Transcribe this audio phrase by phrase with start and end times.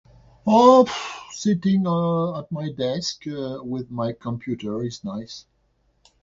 [1.29, 1.81] sitting
[2.35, 3.21] at my desk
[3.61, 5.45] with my computer is nice.